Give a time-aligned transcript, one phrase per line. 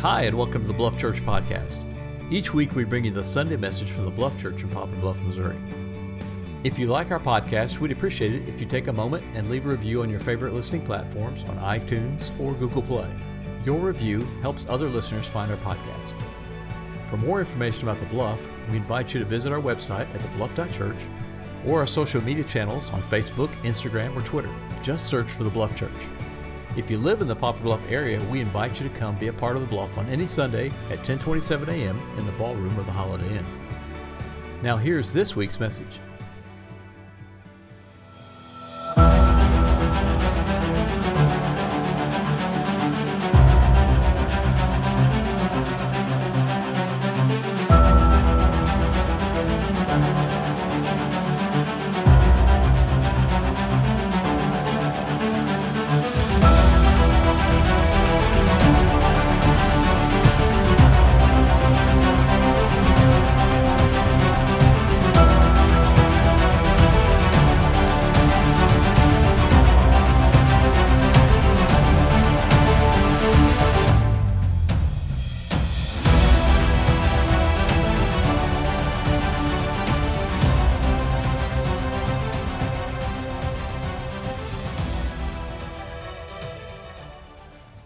[0.00, 1.84] Hi, and welcome to the Bluff Church Podcast.
[2.32, 5.20] Each week we bring you the Sunday message from the Bluff Church in Poplar Bluff,
[5.20, 5.58] Missouri.
[6.64, 9.66] If you like our podcast, we'd appreciate it if you take a moment and leave
[9.66, 13.14] a review on your favorite listening platforms on iTunes or Google Play.
[13.62, 16.14] Your review helps other listeners find our podcast.
[17.04, 18.40] For more information about The Bluff,
[18.70, 21.08] we invite you to visit our website at thebluff.church
[21.66, 24.54] or our social media channels on Facebook, Instagram, or Twitter.
[24.82, 26.08] Just search for The Bluff Church.
[26.76, 29.32] If you live in the Poplar Bluff area, we invite you to come be a
[29.32, 32.00] part of the Bluff on any Sunday at 10:27 a.m.
[32.16, 33.46] in the ballroom of the Holiday Inn.
[34.62, 35.98] Now here's this week's message.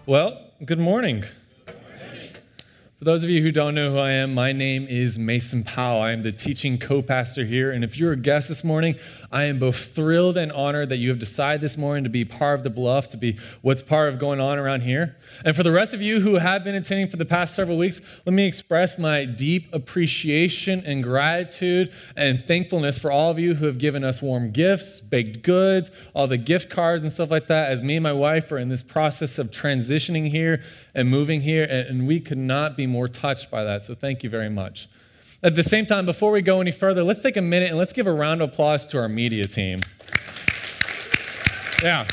[0.06, 1.24] Well, good morning.
[3.05, 6.00] For those of you who don't know who I am, my name is Mason Powell.
[6.00, 7.70] I am the teaching co pastor here.
[7.70, 8.94] And if you're a guest this morning,
[9.30, 12.58] I am both thrilled and honored that you have decided this morning to be part
[12.58, 15.16] of the bluff, to be what's part of going on around here.
[15.44, 18.00] And for the rest of you who have been attending for the past several weeks,
[18.24, 23.66] let me express my deep appreciation and gratitude and thankfulness for all of you who
[23.66, 27.70] have given us warm gifts, baked goods, all the gift cards and stuff like that,
[27.70, 30.62] as me and my wife are in this process of transitioning here
[30.94, 33.84] and moving here, and we could not be more touched by that.
[33.84, 34.88] So thank you very much.
[35.42, 37.92] At the same time, before we go any further, let's take a minute and let's
[37.92, 39.82] give a round of applause to our media team.
[41.83, 42.06] Yeah.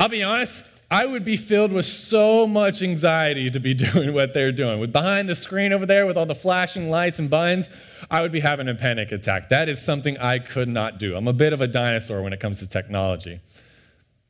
[0.00, 4.32] I'll be honest, I would be filled with so much anxiety to be doing what
[4.32, 4.80] they're doing.
[4.80, 7.68] With behind the screen over there with all the flashing lights and buttons,
[8.10, 9.48] I would be having a panic attack.
[9.48, 11.16] That is something I could not do.
[11.16, 13.40] I'm a bit of a dinosaur when it comes to technology.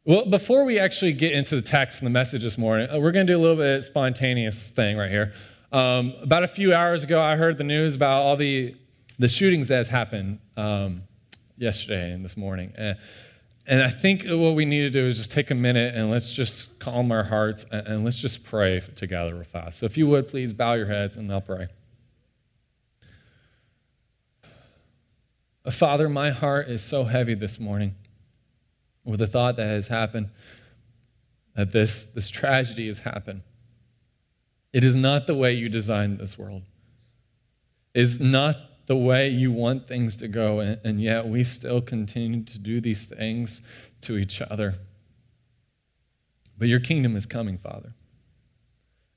[0.04, 3.12] Well, before we actually get into the text and the message this morning, uh, we're
[3.12, 5.32] going to do a little bit of spontaneous thing right here.
[5.70, 8.74] Um, about a few hours ago, I heard the news about all the,
[9.20, 11.02] the shootings that has happened um,
[11.56, 12.72] yesterday and this morning.
[12.76, 12.98] And,
[13.64, 16.34] and I think what we need to do is just take a minute and let's
[16.34, 19.78] just calm our hearts and, and let's just pray together real fast.
[19.78, 21.68] So if you would, please bow your heads and I'll pray.
[25.70, 27.94] Father, my heart is so heavy this morning
[29.04, 30.30] with the thought that has happened,
[31.54, 33.42] that this, this tragedy has happened.
[34.72, 36.62] It is not the way you designed this world.
[37.94, 41.80] It is not the way you want things to go, and, and yet we still
[41.80, 43.66] continue to do these things
[44.02, 44.76] to each other.
[46.56, 47.94] But your kingdom is coming, Father.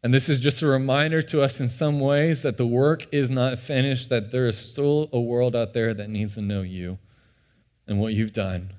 [0.03, 3.31] And this is just a reminder to us in some ways that the work is
[3.31, 6.99] not finished, that there is still a world out there that needs to know you
[7.87, 8.71] and what you've done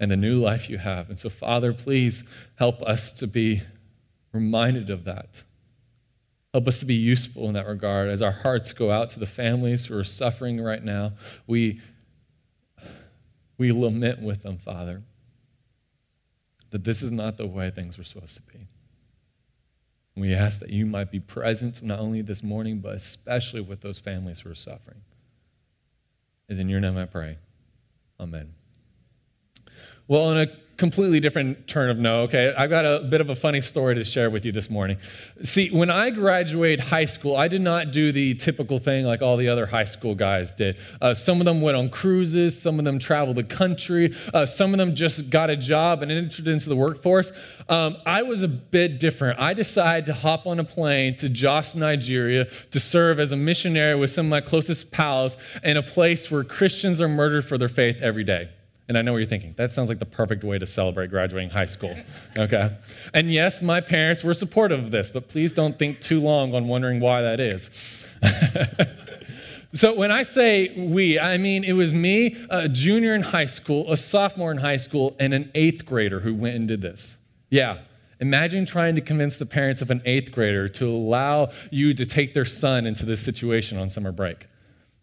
[0.00, 1.10] and the new life you have.
[1.10, 2.24] And so, Father, please
[2.56, 3.60] help us to be
[4.32, 5.44] reminded of that.
[6.54, 9.26] Help us to be useful in that regard as our hearts go out to the
[9.26, 11.12] families who are suffering right now.
[11.46, 11.80] We,
[13.58, 15.02] we lament with them, Father,
[16.70, 18.66] that this is not the way things were supposed to be.
[20.16, 23.98] We ask that you might be present not only this morning, but especially with those
[23.98, 25.02] families who are suffering.
[26.48, 27.38] Is in your name I pray.
[28.18, 28.54] Amen.
[30.10, 32.52] Well, on a completely different turn of no, okay?
[32.58, 34.98] I've got a bit of a funny story to share with you this morning.
[35.44, 39.36] See, when I graduated high school, I did not do the typical thing like all
[39.36, 40.78] the other high school guys did.
[41.00, 44.74] Uh, some of them went on cruises, some of them traveled the country, uh, some
[44.74, 47.30] of them just got a job and entered into the workforce.
[47.68, 49.38] Um, I was a bit different.
[49.38, 53.94] I decided to hop on a plane to Jos, Nigeria to serve as a missionary
[53.94, 57.68] with some of my closest pals in a place where Christians are murdered for their
[57.68, 58.48] faith every day.
[58.90, 59.54] And I know what you're thinking.
[59.56, 61.94] That sounds like the perfect way to celebrate graduating high school.
[62.36, 62.76] Okay?
[63.14, 66.66] And yes, my parents were supportive of this, but please don't think too long on
[66.66, 68.08] wondering why that is.
[69.72, 73.92] so when I say we, I mean it was me, a junior in high school,
[73.92, 77.18] a sophomore in high school, and an eighth grader who went and did this.
[77.48, 77.78] Yeah.
[78.18, 82.34] Imagine trying to convince the parents of an eighth grader to allow you to take
[82.34, 84.46] their son into this situation on summer break.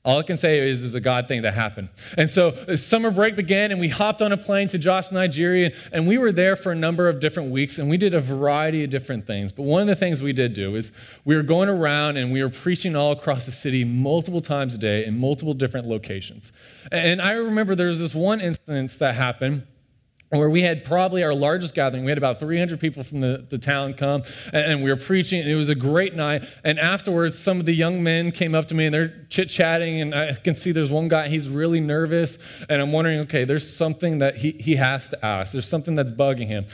[0.07, 1.89] All I can say is it was a God thing that happened.
[2.18, 5.74] And so uh, summer break began, and we hopped on a plane to Jos, Nigeria,
[5.92, 8.86] and we were there for a number of different weeks, and we did a variety
[8.86, 9.51] of different things.
[9.51, 10.94] But one of the things we did do is
[11.25, 14.77] we were going around and we were preaching all across the city multiple times a
[14.77, 16.54] day in multiple different locations.
[16.89, 19.68] And I remember there was this one instance that happened
[20.29, 22.03] where we had probably our largest gathering.
[22.03, 25.50] We had about 300 people from the, the town come, and, we were preaching, and
[25.50, 26.44] it was a great night.
[26.65, 30.01] And afterwards, some of the young men came up to me, and they're chit chatting,
[30.01, 32.39] and I can see there's one guy, he's really nervous,
[32.69, 35.53] and I'm wondering, okay, there's something that he, he has to ask.
[35.53, 36.65] There's something that's bugging him.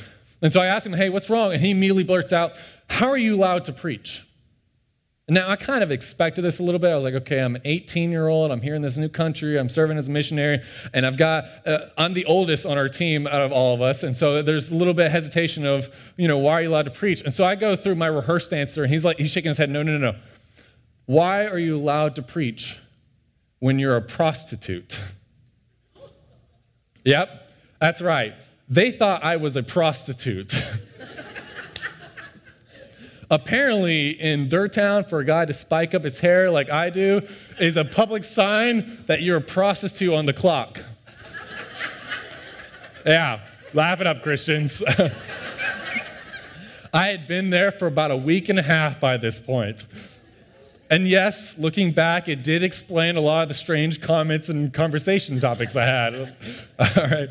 [0.41, 1.53] And so I asked him, hey, what's wrong?
[1.53, 2.57] And he immediately blurts out,
[2.89, 4.23] how are you allowed to preach?
[5.29, 6.91] Now, I kind of expected this a little bit.
[6.91, 8.51] I was like, okay, I'm an 18 year old.
[8.51, 9.57] I'm here in this new country.
[9.57, 10.61] I'm serving as a missionary.
[10.93, 14.03] And I've got, uh, I'm the oldest on our team out of all of us.
[14.03, 15.87] And so there's a little bit of hesitation of,
[16.17, 17.21] you know, why are you allowed to preach?
[17.21, 19.69] And so I go through my rehearsed answer, and he's like, he's shaking his head,
[19.69, 20.19] no, no, no, no.
[21.05, 22.77] Why are you allowed to preach
[23.59, 24.99] when you're a prostitute?
[27.05, 27.49] yep,
[27.79, 28.33] that's right.
[28.67, 30.53] They thought I was a prostitute.
[33.33, 37.21] Apparently, in Dirt Town, for a guy to spike up his hair like I do
[37.59, 40.83] is a public sign that you're a prostitute on the clock.
[43.07, 43.39] yeah,
[43.73, 44.83] laugh it up, Christians.
[46.93, 49.87] I had been there for about a week and a half by this point.
[50.91, 55.39] And yes, looking back, it did explain a lot of the strange comments and conversation
[55.39, 56.13] topics I had.
[56.77, 57.29] All right.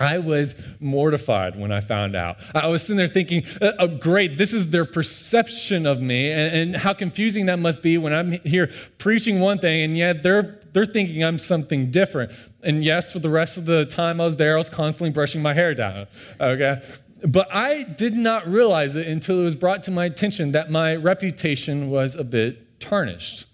[0.00, 2.38] I was mortified when I found out.
[2.54, 6.56] I was sitting there thinking, uh, oh, great, this is their perception of me, and,
[6.56, 10.58] and, how confusing that must be when I'm here preaching one thing, and yet they're,
[10.72, 12.32] they're thinking I'm something different.
[12.62, 15.42] And yes, for the rest of the time I was there, I was constantly brushing
[15.42, 16.06] my hair down,
[16.40, 16.80] okay?
[17.22, 20.96] But I did not realize it until it was brought to my attention that my
[20.96, 23.44] reputation was a bit tarnished.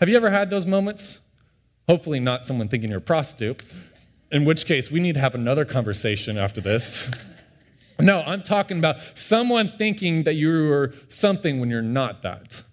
[0.00, 1.20] Have you ever had those moments?
[1.88, 3.62] Hopefully, not someone thinking you're a prostitute
[4.34, 7.30] in which case we need to have another conversation after this.
[8.00, 12.64] no, I'm talking about someone thinking that you're something when you're not that.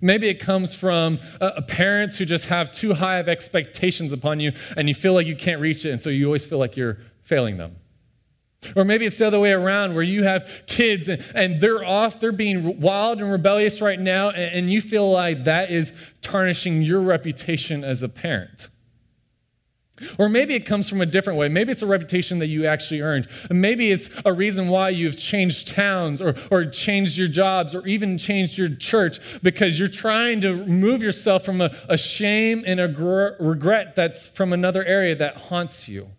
[0.00, 4.52] Maybe it comes from uh, parents who just have too high of expectations upon you
[4.76, 6.98] and you feel like you can't reach it, and so you always feel like you're
[7.24, 7.74] failing them.
[8.76, 12.20] Or maybe it's the other way around where you have kids and, and they're off,
[12.20, 16.82] they're being wild and rebellious right now, and, and you feel like that is tarnishing
[16.82, 18.68] your reputation as a parent.
[20.18, 21.48] Or maybe it comes from a different way.
[21.48, 23.28] Maybe it's a reputation that you actually earned.
[23.50, 28.18] Maybe it's a reason why you've changed towns or, or changed your jobs or even
[28.18, 32.88] changed your church because you're trying to move yourself from a, a shame and a
[32.88, 36.10] gr- regret that's from another area that haunts you.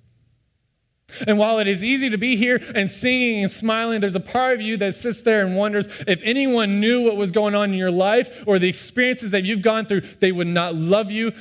[1.26, 4.56] And while it is easy to be here and singing and smiling, there's a part
[4.56, 7.78] of you that sits there and wonders if anyone knew what was going on in
[7.78, 11.32] your life or the experiences that you've gone through, they would not love you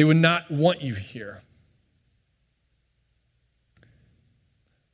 [0.00, 1.42] they would not want you here.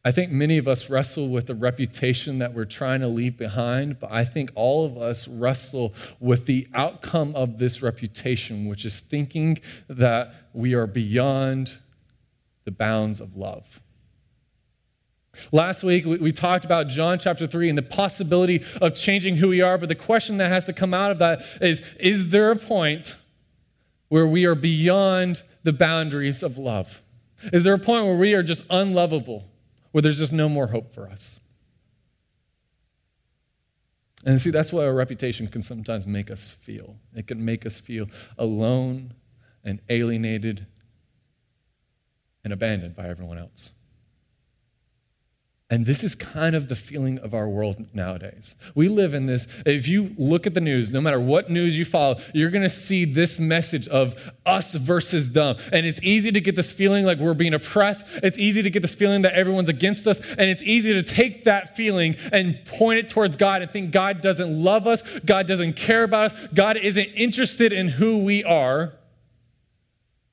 [0.05, 4.01] I think many of us wrestle with the reputation that we're trying to leave behind,
[4.01, 8.99] but I think all of us wrestle with the outcome of this reputation, which is
[8.99, 11.79] thinking that we are beyond
[12.65, 13.81] the bounds of love.
[15.53, 19.61] Last week, we, talked about John chapter 3 and the possibility of changing who we
[19.61, 22.57] are, but the question that has to come out of that is Is there a
[22.57, 23.15] point
[24.09, 27.03] where we are beyond the boundaries of love?
[27.53, 29.45] Is there a point where we are just unlovable,
[29.93, 31.41] where there's just no more hope for us?
[34.25, 36.97] And see, that's what our reputation can sometimes make us feel.
[37.15, 39.15] It can make us feel alone
[39.63, 40.67] and alienated
[42.43, 43.73] and abandoned by everyone else.
[45.69, 48.55] And this is kind of the feeling of our world nowadays.
[48.77, 51.85] We live in this, if you look at the news, no matter what news you
[51.85, 55.57] follow, you're gonna see this message of us versus them.
[55.73, 58.07] And it's easy to get this feeling like we're being oppressed.
[58.23, 60.21] It's easy to get this feeling that everyone's against us.
[60.21, 64.21] And it's easy to take that feeling and point it towards God and think God
[64.21, 68.93] doesn't love us, God doesn't care about us, God isn't interested in who we are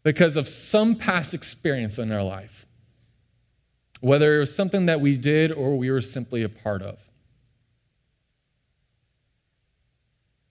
[0.03, 2.62] because of some past experience in our life
[4.03, 6.99] whether it was something that we did or we were simply a part of.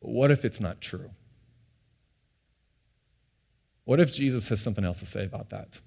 [0.00, 1.10] But what if it's not true?
[3.84, 5.80] What if Jesus has something else to say about that?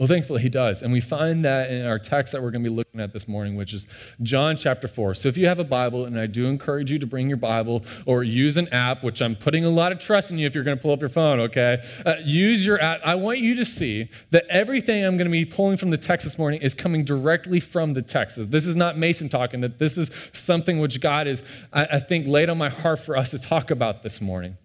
[0.00, 0.82] Well, thankfully, he does.
[0.82, 3.28] And we find that in our text that we're going to be looking at this
[3.28, 3.86] morning, which is
[4.22, 5.12] John chapter 4.
[5.12, 7.84] So if you have a Bible, and I do encourage you to bring your Bible
[8.06, 10.64] or use an app, which I'm putting a lot of trust in you if you're
[10.64, 11.84] going to pull up your phone, okay?
[12.06, 13.02] Uh, use your app.
[13.04, 16.24] I want you to see that everything I'm going to be pulling from the text
[16.24, 18.50] this morning is coming directly from the text.
[18.50, 21.42] This is not Mason talking, that this is something which God is,
[21.74, 24.56] I, I think, laid on my heart for us to talk about this morning.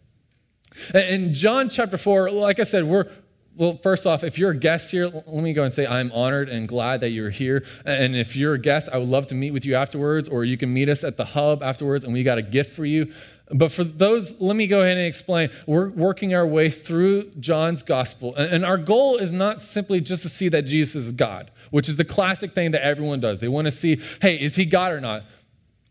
[0.93, 3.09] In John chapter 4, like I said, we're,
[3.55, 6.49] well, first off, if you're a guest here, let me go and say I'm honored
[6.49, 7.65] and glad that you're here.
[7.85, 10.57] And if you're a guest, I would love to meet with you afterwards, or you
[10.57, 13.13] can meet us at the hub afterwards, and we got a gift for you.
[13.51, 15.49] But for those, let me go ahead and explain.
[15.67, 18.35] We're working our way through John's gospel.
[18.35, 21.97] And our goal is not simply just to see that Jesus is God, which is
[21.97, 23.39] the classic thing that everyone does.
[23.39, 25.23] They want to see, hey, is he God or not?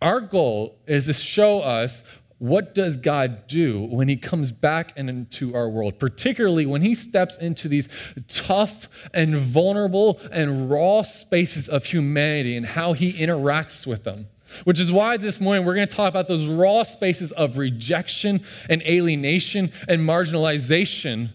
[0.03, 2.03] Our goal is to show us
[2.45, 7.39] what does God do when he comes back into our world, particularly when he steps
[7.39, 7.89] into these
[8.29, 14.27] tough and vulnerable and raw spaces of humanity and how he interacts with them.
[14.65, 18.43] Which is why this morning we're going to talk about those raw spaces of rejection
[18.69, 21.31] and alienation and marginalization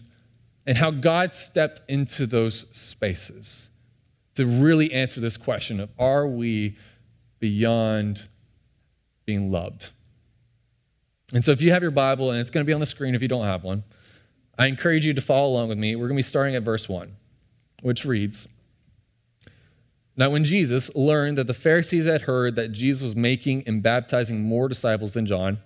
[0.64, 3.68] and how God stepped into those spaces
[4.36, 6.76] to really answer this question of are we
[7.40, 8.28] beyond
[9.26, 9.90] being loved?
[11.32, 13.14] And so if you have your Bible, and it's going to be on the screen
[13.14, 13.84] if you don't have one,
[14.58, 15.94] I encourage you to follow along with me.
[15.96, 17.14] We're going to be starting at verse 1,
[17.82, 18.48] which reads
[20.16, 24.42] Now, when Jesus learned that the Pharisees had heard that Jesus was making and baptizing
[24.42, 25.58] more disciples than John,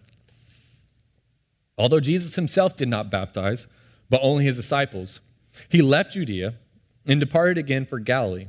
[1.79, 3.67] although Jesus himself did not baptize,
[4.11, 5.21] but only his disciples,
[5.69, 6.55] he left Judea
[7.07, 8.49] and departed again for Galilee.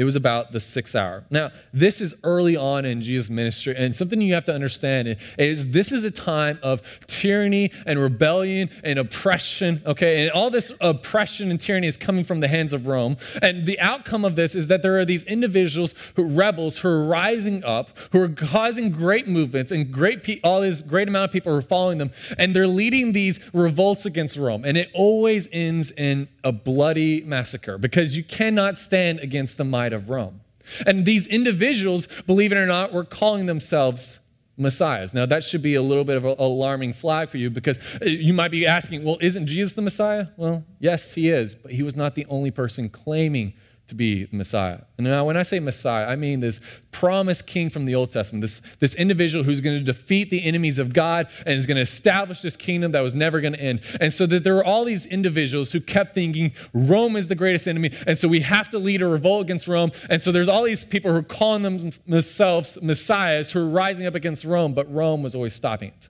[0.00, 1.24] It was about the sixth hour.
[1.28, 5.72] Now, this is early on in Jesus' ministry, and something you have to understand is
[5.72, 10.22] this is a time of tyranny and rebellion and oppression, okay?
[10.22, 13.18] And all this oppression and tyranny is coming from the hands of Rome.
[13.42, 17.04] And the outcome of this is that there are these individuals, who, rebels, who are
[17.04, 21.32] rising up, who are causing great movements, and great pe- all this great amount of
[21.32, 24.64] people are following them, and they're leading these revolts against Rome.
[24.64, 29.89] And it always ends in a bloody massacre because you cannot stand against the might
[29.92, 30.40] of Rome.
[30.86, 34.20] And these individuals, believe it or not, were calling themselves
[34.56, 35.14] messiahs.
[35.14, 38.04] Now, that should be a little bit of an alarming flag for you because uh,
[38.04, 40.26] you might be asking, well, isn't Jesus the Messiah?
[40.36, 43.54] Well, yes, he is, but he was not the only person claiming
[43.90, 44.80] to be the Messiah.
[44.96, 48.40] And now, when I say Messiah, I mean this promised king from the Old Testament,
[48.40, 51.82] this, this individual who's going to defeat the enemies of God and is going to
[51.82, 53.80] establish this kingdom that was never going to end.
[54.00, 57.68] And so that there were all these individuals who kept thinking Rome is the greatest
[57.68, 59.92] enemy, and so we have to lead a revolt against Rome.
[60.08, 64.14] And so there's all these people who are calling themselves messiahs who are rising up
[64.14, 66.08] against Rome, but Rome was always stopping it.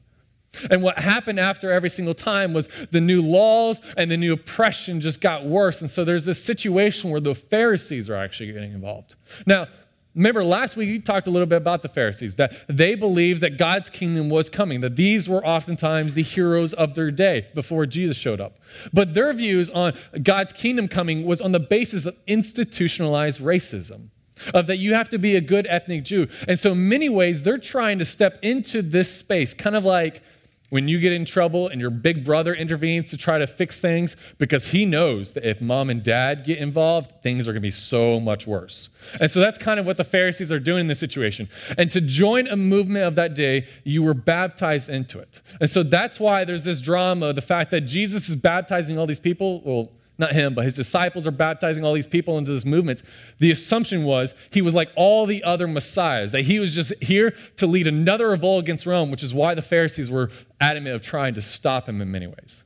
[0.70, 5.00] And what happened after every single time was the new laws and the new oppression
[5.00, 5.80] just got worse.
[5.80, 9.14] And so there's this situation where the Pharisees are actually getting involved.
[9.46, 9.68] Now,
[10.14, 13.58] remember last week we talked a little bit about the Pharisees, that they believed that
[13.58, 18.16] God's kingdom was coming, that these were oftentimes the heroes of their day before Jesus
[18.16, 18.58] showed up.
[18.92, 24.08] But their views on God's kingdom coming was on the basis of institutionalized racism
[24.54, 26.26] of that you have to be a good ethnic Jew.
[26.48, 30.22] And so, in many ways, they're trying to step into this space, kind of like
[30.70, 34.16] when you get in trouble and your big brother intervenes to try to fix things
[34.38, 37.70] because he knows that if mom and dad get involved, things are going to be
[37.70, 38.88] so much worse.
[39.20, 41.48] And so that's kind of what the Pharisees are doing in this situation.
[41.76, 45.40] And to join a movement of that day, you were baptized into it.
[45.60, 49.20] And so that's why there's this drama the fact that Jesus is baptizing all these
[49.20, 49.60] people.
[49.62, 53.02] Well, not him, but his disciples are baptizing all these people into this movement.
[53.38, 57.34] The assumption was he was like all the other messiahs, that he was just here
[57.56, 61.34] to lead another revolt against Rome, which is why the Pharisees were adamant of trying
[61.34, 62.62] to stop him in many ways.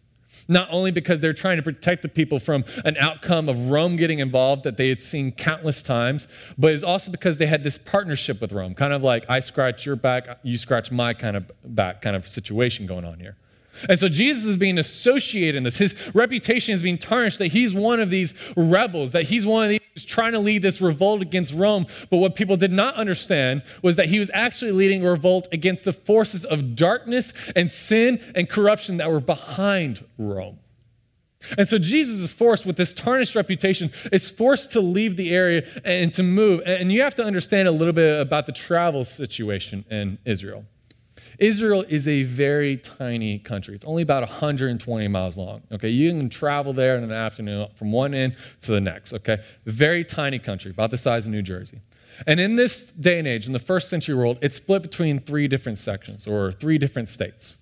[0.47, 4.19] Not only because they're trying to protect the people from an outcome of Rome getting
[4.19, 8.43] involved that they had seen countless times, but it's also because they had this partnership
[8.43, 12.03] with Rome, kind of like I scratch your back, you scratch my kind of back
[12.03, 13.37] kind of situation going on here.
[13.89, 15.79] And so Jesus is being associated in this.
[15.79, 19.71] His reputation is being tarnished that he's one of these rebels, that he's one of
[19.71, 21.87] these who's trying to lead this revolt against Rome.
[22.11, 25.85] But what people did not understand was that he was actually leading a revolt against
[25.85, 30.59] the forces of darkness and sin and corruption that were behind Rome.
[31.59, 35.67] And so Jesus is forced with this tarnished reputation, is forced to leave the area
[35.85, 36.63] and to move.
[36.65, 40.65] And you have to understand a little bit about the travel situation in Israel.
[41.39, 43.75] Israel is a very tiny country.
[43.75, 45.63] It's only about 120 miles long.
[45.73, 49.13] Okay, you can travel there in an afternoon from one end to the next.
[49.15, 51.81] Okay, very tiny country, about the size of New Jersey.
[52.27, 55.49] And in this day and age, in the first century world, it's split between three
[55.49, 57.57] different sections or three different states.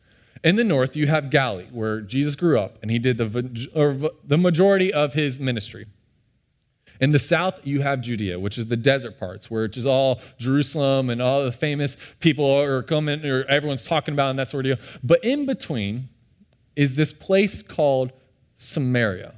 [0.45, 4.39] In the north, you have Galilee, where Jesus grew up and he did the, the
[4.39, 5.87] majority of his ministry.
[7.03, 11.11] In the south, you have Judea, which is the desert parts, where it's all Jerusalem
[11.11, 14.79] and all the famous people are coming, or everyone's talking about, and that sort of
[14.79, 14.87] deal.
[15.03, 16.09] But in between,
[16.77, 18.13] is this place called
[18.55, 19.35] Samaria.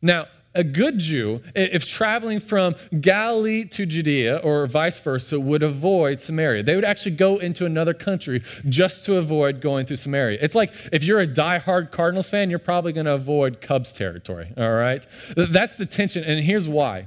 [0.00, 0.28] Now,
[0.58, 6.64] a good Jew, if traveling from Galilee to Judea or vice versa, would avoid Samaria.
[6.64, 10.38] They would actually go into another country just to avoid going through Samaria.
[10.42, 14.52] It's like if you're a die-hard Cardinals fan, you're probably going to avoid Cubs territory,
[14.56, 15.06] all right?
[15.36, 17.06] That's the tension, and here's why.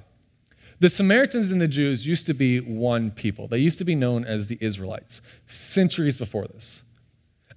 [0.80, 3.48] The Samaritans and the Jews used to be one people.
[3.48, 6.84] They used to be known as the Israelites centuries before this.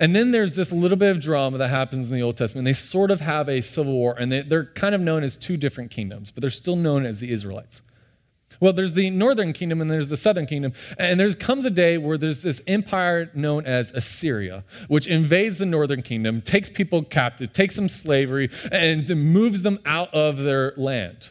[0.00, 2.64] And then there's this little bit of drama that happens in the Old Testament.
[2.64, 5.56] They sort of have a civil war, and they, are kind of known as two
[5.56, 7.82] different kingdoms, but they're still known as the Israelites.
[8.60, 10.72] Well, there's the northern kingdom and there's the southern kingdom.
[10.98, 15.66] And there comes a day where there's this empire known as Assyria, which invades the
[15.66, 21.30] northern kingdom, takes people captive, takes them slavery, and moves them out of their land.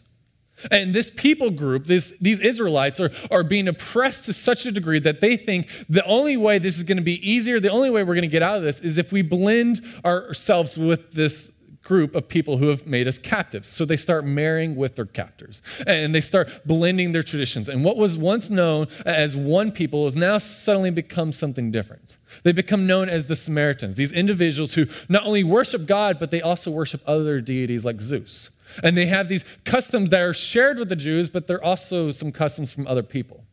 [0.72, 5.00] And this people group, this, these Israelites, are, are being oppressed to such a degree
[5.00, 8.03] that they think the only way this is going to be easier, the only way
[8.03, 11.53] we're going to get out of this is if we blend ourselves with this
[11.84, 13.67] group of people who have made us captives.
[13.67, 17.67] So they start marrying with their captors and they start blending their traditions.
[17.67, 22.17] And what was once known as one people has now suddenly become something different.
[22.43, 26.41] They become known as the Samaritans, these individuals who not only worship God, but they
[26.41, 28.50] also worship other deities like Zeus.
[28.81, 32.31] And they have these customs that are shared with the Jews, but they're also some
[32.31, 33.43] customs from other people.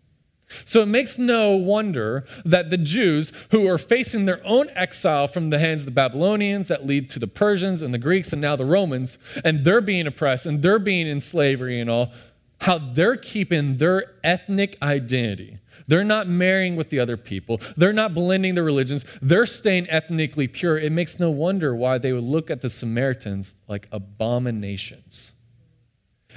[0.64, 5.50] So it makes no wonder that the Jews, who are facing their own exile from
[5.50, 8.56] the hands of the Babylonians that lead to the Persians and the Greeks and now
[8.56, 12.10] the Romans, and they're being oppressed and they're being in slavery and all,
[12.62, 15.59] how they're keeping their ethnic identity
[15.90, 17.60] they're not marrying with the other people.
[17.76, 19.04] They're not blending the religions.
[19.20, 20.78] They're staying ethnically pure.
[20.78, 25.32] It makes no wonder why they would look at the Samaritans like abominations.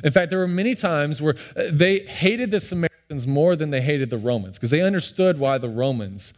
[0.04, 3.82] In fact, there were many times where uh, they hated the Samaritans more than they
[3.82, 6.34] hated the Romans because they understood why the Romans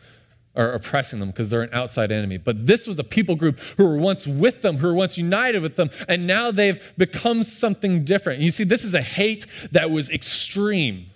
[0.53, 2.37] are oppressing them because they're an outside enemy.
[2.37, 5.61] But this was a people group who were once with them, who were once united
[5.61, 8.41] with them, and now they've become something different.
[8.41, 11.11] You see, this is a hate that was extreme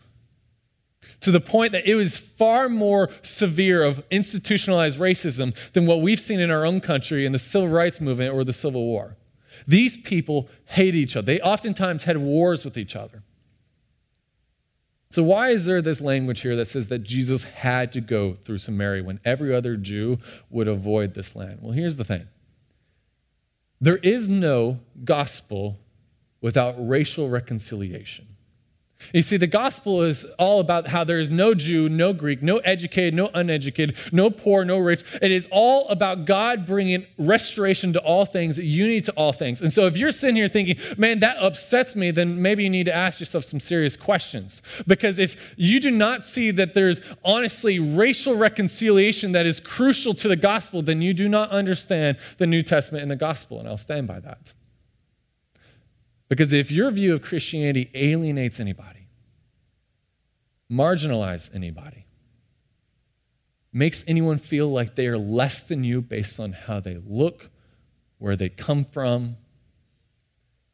[1.21, 6.19] to the point that it was far more severe of institutionalized racism than what we've
[6.19, 9.17] seen in our own country in the civil rights movement or the Civil War.
[9.67, 11.25] These people hate each other.
[11.25, 13.23] They oftentimes had wars with each other.
[15.11, 18.59] So, why is there this language here that says that Jesus had to go through
[18.59, 20.19] Samaria when every other Jew
[20.51, 21.59] would avoid this land?
[21.61, 22.27] Well, here's the thing
[23.81, 25.79] there is no gospel
[26.41, 28.28] without racial reconciliation.
[29.13, 32.57] You see, the gospel is all about how there is no Jew, no Greek, no
[32.57, 35.03] educated, no uneducated, no poor, no rich.
[35.21, 39.61] It is all about God bringing restoration to all things, unity to all things.
[39.61, 42.85] And so, if you're sitting here thinking, man, that upsets me, then maybe you need
[42.85, 44.61] to ask yourself some serious questions.
[44.85, 50.27] Because if you do not see that there's honestly racial reconciliation that is crucial to
[50.27, 53.59] the gospel, then you do not understand the New Testament and the gospel.
[53.59, 54.53] And I'll stand by that.
[56.29, 59.07] Because if your view of Christianity alienates anybody,
[60.71, 62.05] marginalizes anybody,
[63.73, 67.49] makes anyone feel like they are less than you based on how they look,
[68.19, 69.37] where they come from,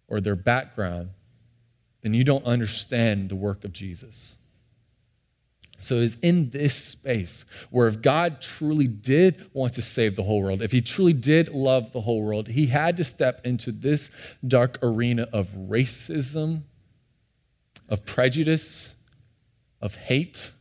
[0.07, 1.09] or their background,
[2.01, 4.37] then you don't understand the work of Jesus.
[5.79, 10.41] So it's in this space where if God truly did want to save the whole
[10.41, 14.09] world, if he truly did love the whole world, he had to step into this
[14.47, 16.63] dark arena of racism,
[17.89, 18.95] of prejudice,
[19.81, 20.51] of hate.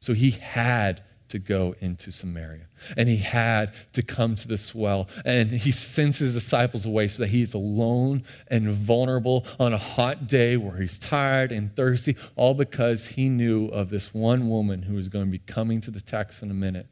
[0.00, 2.66] So he had to go into Samaria.
[2.94, 5.08] And he had to come to this well.
[5.24, 10.28] And he sends his disciples away so that he's alone and vulnerable on a hot
[10.28, 14.94] day where he's tired and thirsty, all because he knew of this one woman who
[14.94, 16.86] was going to be coming to the text in a minute,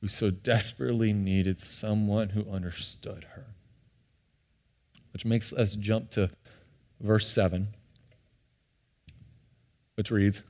[0.00, 3.46] who so desperately needed someone who understood her.
[5.12, 6.30] Which makes us jump to
[7.00, 7.68] verse 7,
[9.96, 10.44] which reads,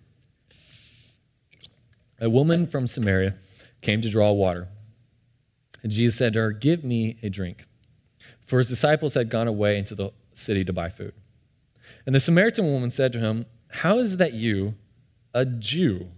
[2.21, 3.35] a woman from Samaria
[3.83, 4.69] came to draw water.
[5.83, 7.65] And Jesus said to her, Give me a drink.
[8.47, 11.13] For his disciples had gone away into the city to buy food.
[12.05, 14.75] And the Samaritan woman said to him, How is that you,
[15.35, 16.09] a Jew,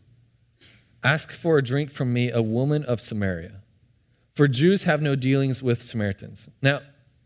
[1.03, 3.63] ask for a drink from me, a woman of Samaria?
[4.35, 6.49] For Jews have no dealings with Samaritans.
[6.63, 6.81] Now,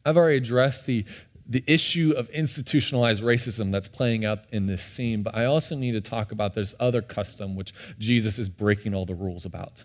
[0.05, 1.05] I've already addressed the
[1.47, 5.93] the issue of institutionalized racism that's playing out in this scene, but I also need
[5.93, 9.85] to talk about this other custom which Jesus is breaking all the rules about.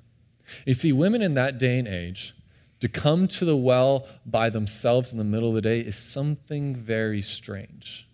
[0.65, 2.33] You see, women in that day and age,
[2.79, 6.75] to come to the well by themselves in the middle of the day is something
[6.75, 8.06] very strange.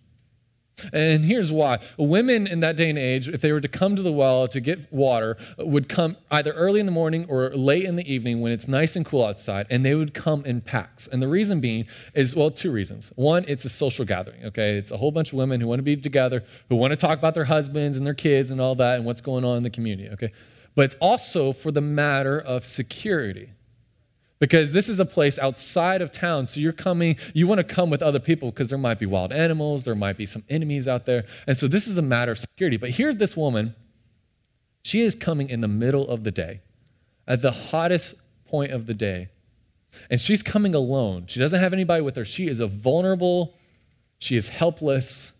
[0.92, 1.78] And here's why.
[1.96, 4.60] Women in that day and age, if they were to come to the well to
[4.60, 8.52] get water, would come either early in the morning or late in the evening when
[8.52, 11.06] it's nice and cool outside, and they would come in packs.
[11.06, 13.12] And the reason being is, well, two reasons.
[13.16, 14.76] One, it's a social gathering, okay?
[14.76, 17.18] It's a whole bunch of women who want to be together, who want to talk
[17.18, 19.70] about their husbands and their kids and all that and what's going on in the
[19.70, 20.32] community, okay?
[20.74, 23.50] But it's also for the matter of security
[24.38, 26.46] because this is a place outside of town.
[26.46, 29.32] So you're coming, you want to come with other people because there might be wild
[29.32, 31.24] animals, there might be some enemies out there.
[31.46, 32.76] And so this is a matter of security.
[32.76, 33.74] But here's this woman.
[34.82, 36.60] She is coming in the middle of the day,
[37.26, 38.16] at the hottest
[38.46, 39.28] point of the day.
[40.10, 41.26] And she's coming alone.
[41.28, 42.24] She doesn't have anybody with her.
[42.24, 43.54] She is a vulnerable,
[44.18, 45.32] she is helpless.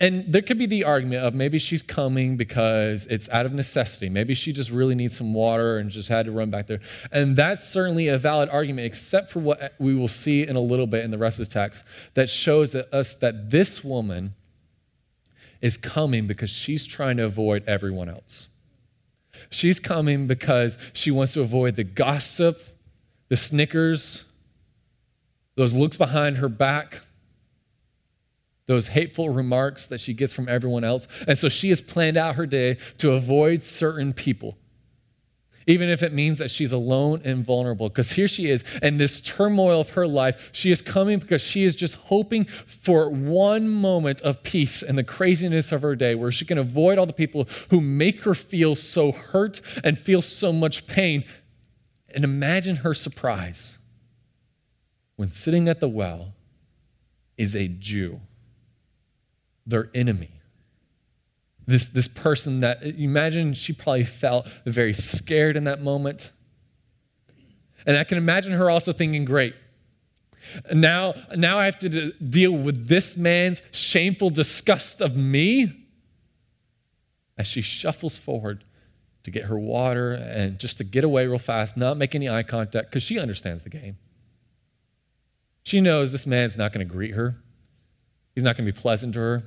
[0.00, 4.08] And there could be the argument of maybe she's coming because it's out of necessity.
[4.08, 6.80] Maybe she just really needs some water and just had to run back there.
[7.12, 10.86] And that's certainly a valid argument, except for what we will see in a little
[10.86, 14.34] bit in the rest of the text that shows us that this woman
[15.60, 18.48] is coming because she's trying to avoid everyone else.
[19.50, 22.60] She's coming because she wants to avoid the gossip,
[23.28, 24.24] the snickers,
[25.54, 27.00] those looks behind her back
[28.68, 31.08] those hateful remarks that she gets from everyone else.
[31.26, 34.58] And so she has planned out her day to avoid certain people,
[35.66, 37.88] even if it means that she's alone and vulnerable.
[37.88, 41.64] Because here she is, and this turmoil of her life, she is coming because she
[41.64, 46.30] is just hoping for one moment of peace in the craziness of her day where
[46.30, 50.52] she can avoid all the people who make her feel so hurt and feel so
[50.52, 51.24] much pain.
[52.14, 53.78] And imagine her surprise
[55.16, 56.34] when sitting at the well
[57.38, 58.20] is a Jew
[59.68, 60.30] their enemy.
[61.66, 66.32] This, this person that, imagine she probably felt very scared in that moment.
[67.86, 69.54] And I can imagine her also thinking, great,
[70.72, 75.72] now, now I have to deal with this man's shameful disgust of me.
[77.36, 78.64] As she shuffles forward
[79.24, 82.42] to get her water and just to get away real fast, not make any eye
[82.42, 83.98] contact, because she understands the game.
[85.64, 87.36] She knows this man's not going to greet her,
[88.34, 89.42] he's not going to be pleasant to her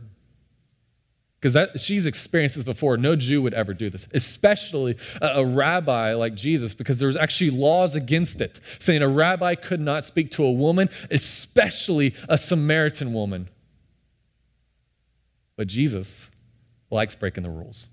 [1.42, 2.98] because that she's experienced this before.
[2.98, 7.50] No Jew would ever do this, especially a, a, rabbi like Jesus, because there's actually
[7.50, 13.12] laws against it, saying a rabbi could not speak to a woman, especially a Samaritan
[13.12, 13.50] woman.
[15.58, 16.30] But Jesus
[16.92, 17.88] likes breaking the rules,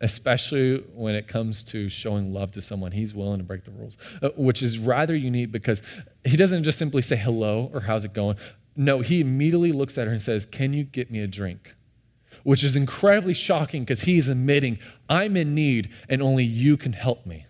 [0.00, 2.92] especially when it comes to showing love to someone.
[2.92, 5.82] He's willing to break the rules, uh, which is rather unique because
[6.24, 8.36] he doesn't just simply say hello or how's it going.
[8.76, 11.74] No, he immediately looks at her and says, Can you get me a drink?
[12.42, 16.92] Which is incredibly shocking because he is admitting, I'm in need and only you can
[16.92, 17.46] help me,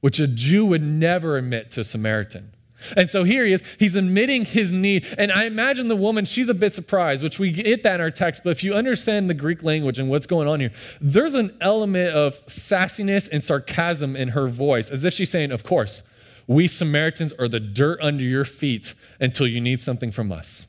[0.00, 2.52] which a Jew would never admit to a Samaritan.
[2.96, 5.06] And so here he is, he's admitting his need.
[5.18, 8.10] And I imagine the woman, she's a bit surprised, which we get that in our
[8.10, 11.56] text, but if you understand the Greek language and what's going on here, there's an
[11.60, 16.02] element of sassiness and sarcasm in her voice, as if she's saying, Of course,
[16.46, 20.66] we Samaritans are the dirt under your feet until you need something from us.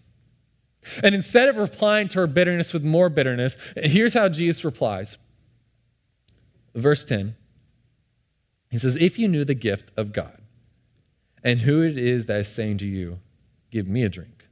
[1.03, 5.17] And instead of replying to her bitterness with more bitterness, here's how Jesus replies.
[6.73, 7.35] Verse 10
[8.69, 10.37] He says, If you knew the gift of God
[11.43, 13.19] and who it is that is saying to you,
[13.69, 14.45] Give me a drink,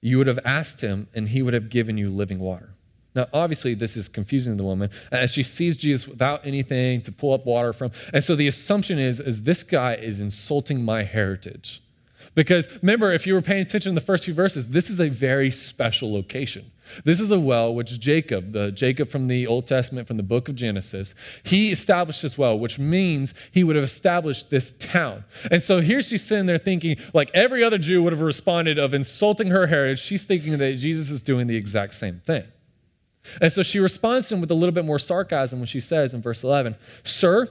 [0.00, 2.74] you would have asked him, and he would have given you living water.
[3.14, 7.32] Now, obviously, this is confusing the woman as she sees Jesus without anything to pull
[7.32, 7.92] up water from.
[8.12, 11.80] And so the assumption is, is this guy is insulting my heritage.
[12.34, 15.08] Because remember, if you were paying attention in the first few verses, this is a
[15.08, 16.70] very special location.
[17.04, 20.48] This is a well which Jacob, the Jacob from the Old Testament, from the book
[20.48, 25.24] of Genesis, he established this well, which means he would have established this town.
[25.50, 28.92] And so here she's sitting there thinking, like every other Jew would have responded of
[28.94, 32.44] insulting her heritage, she's thinking that Jesus is doing the exact same thing.
[33.40, 36.12] And so she responds to him with a little bit more sarcasm when she says
[36.12, 37.48] in verse 11, Sir,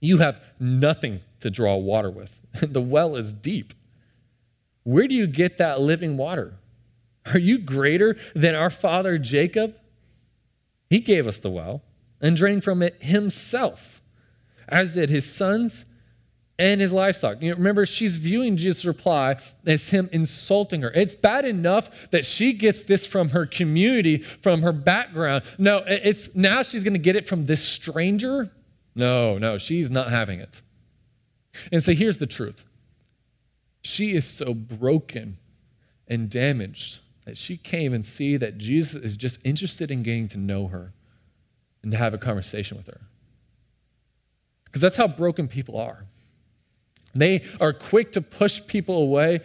[0.00, 3.74] you have nothing to draw water with the well is deep.
[4.82, 6.54] Where do you get that living water?
[7.32, 9.76] Are you greater than our father Jacob?
[10.90, 11.82] He gave us the well
[12.20, 14.02] and drained from it himself,
[14.68, 15.86] as did his sons
[16.58, 17.42] and his livestock.
[17.42, 19.36] You know, remember, she's viewing Jesus' reply
[19.66, 20.92] as him insulting her.
[20.94, 25.42] It's bad enough that she gets this from her community, from her background.
[25.58, 28.52] No, it's now she's going to get it from this stranger.
[28.94, 30.62] No, no, she's not having it.
[31.70, 32.64] And so here's the truth
[33.82, 35.38] she is so broken
[36.08, 40.38] and damaged that she came and see that Jesus is just interested in getting to
[40.38, 40.92] know her
[41.82, 43.00] and to have a conversation with her.
[44.64, 46.04] Because that's how broken people are.
[47.14, 49.40] They are quick to push people away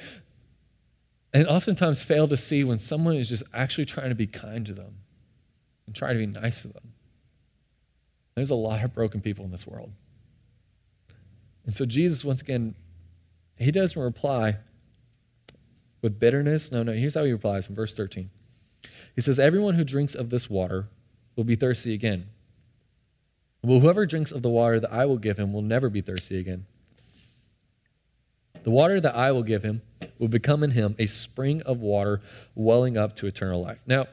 [1.33, 4.73] and oftentimes fail to see when someone is just actually trying to be kind to
[4.73, 4.95] them
[5.85, 6.93] and trying to be nice to them.
[8.35, 9.91] There's a lot of broken people in this world.
[11.69, 12.73] And so Jesus, once again,
[13.59, 14.57] he doesn't reply
[16.01, 16.71] with bitterness.
[16.71, 18.31] No, no, here's how he replies in verse 13.
[19.13, 20.87] He says, Everyone who drinks of this water
[21.35, 22.29] will be thirsty again.
[23.61, 26.39] Well, whoever drinks of the water that I will give him will never be thirsty
[26.39, 26.65] again.
[28.63, 29.83] The water that I will give him
[30.17, 32.19] will become in him a spring of water
[32.55, 33.77] welling up to eternal life.
[33.85, 34.07] Now,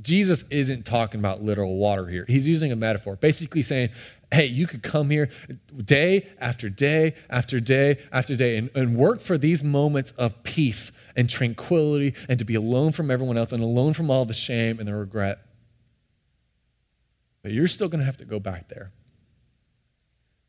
[0.00, 2.24] Jesus isn't talking about literal water here.
[2.28, 3.90] He's using a metaphor, basically saying,
[4.32, 5.28] hey, you could come here
[5.76, 10.92] day after day after day after day and, and work for these moments of peace
[11.16, 14.78] and tranquility and to be alone from everyone else and alone from all the shame
[14.78, 15.40] and the regret.
[17.42, 18.92] But you're still going to have to go back there.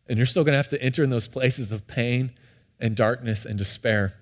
[0.07, 2.31] And you're still going to have to enter in those places of pain
[2.79, 4.13] and darkness and despair.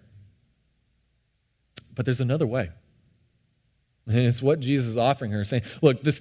[1.94, 2.70] But there's another way.
[4.10, 6.20] And it's what Jesus is offering her, saying, Look, this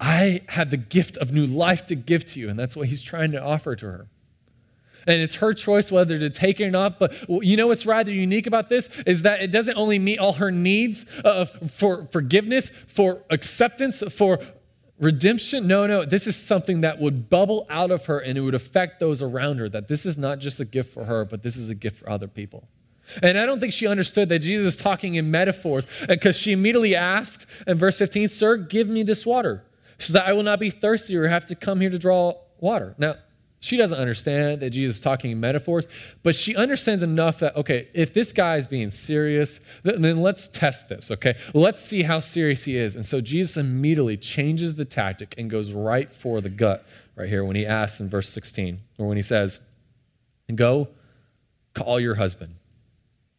[0.00, 2.48] I have the gift of new life to give to you.
[2.48, 4.06] And that's what he's trying to offer to her.
[5.06, 7.00] And it's her choice whether to take it or not.
[7.00, 10.34] But you know what's rather unique about this is that it doesn't only meet all
[10.34, 14.38] her needs of, for forgiveness, for acceptance, for
[15.00, 15.66] redemption.
[15.66, 19.00] No, no, this is something that would bubble out of her and it would affect
[19.00, 19.68] those around her.
[19.68, 22.08] That this is not just a gift for her, but this is a gift for
[22.08, 22.68] other people.
[23.22, 26.94] And I don't think she understood that Jesus is talking in metaphors because she immediately
[26.94, 29.64] asked in verse 15, Sir, give me this water
[29.98, 32.94] so that I will not be thirsty or have to come here to draw water.
[32.98, 33.16] Now,
[33.60, 35.86] she doesn't understand that Jesus is talking in metaphors,
[36.22, 40.90] but she understands enough that, okay, if this guy is being serious, then, let's test
[40.90, 41.34] this, okay?
[41.54, 42.94] Let's see how serious he is.
[42.94, 46.84] And so Jesus immediately changes the tactic and goes right for the gut
[47.16, 49.60] right here when he asks in verse 16, or when he says,
[50.54, 50.88] Go
[51.72, 52.56] call your husband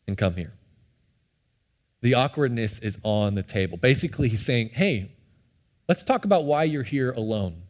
[0.08, 0.54] and come here.
[2.02, 3.78] The awkwardness is on the table.
[3.78, 5.12] Basically, he's saying, hey,
[5.88, 7.63] let's talk about why you're here alone.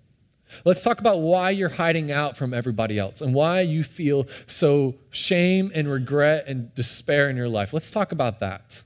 [0.64, 4.96] Let's talk about why you're hiding out from everybody else and why you feel so
[5.10, 7.74] shame and regret and despair in your life.
[7.74, 8.84] Let's talk about that.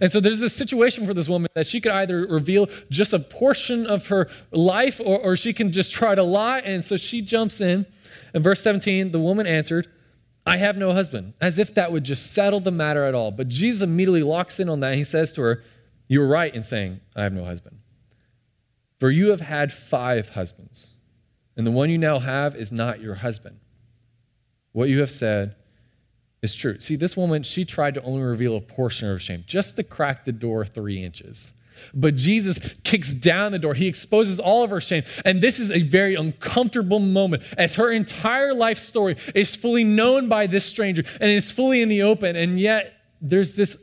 [0.00, 3.20] And so there's this situation for this woman that she could either reveal just a
[3.20, 6.58] portion of her life or, or she can just try to lie.
[6.58, 7.86] And so she jumps in.
[8.34, 9.88] In verse 17, the woman answered,
[10.46, 13.32] I have no husband, as if that would just settle the matter at all.
[13.32, 14.94] But Jesus immediately locks in on that.
[14.94, 15.64] He says to her,
[16.06, 17.78] You were right in saying, I have no husband.
[19.00, 20.94] For you have had five husbands,
[21.56, 23.58] and the one you now have is not your husband.
[24.72, 25.56] What you have said
[26.42, 26.78] is true.
[26.78, 29.82] See, this woman, she tried to only reveal a portion of her shame, just to
[29.82, 31.52] crack the door three inches.
[31.94, 33.74] But Jesus kicks down the door.
[33.74, 35.04] He exposes all of her shame.
[35.24, 40.28] And this is a very uncomfortable moment as her entire life story is fully known
[40.28, 42.36] by this stranger and is fully in the open.
[42.36, 43.82] And yet there's this,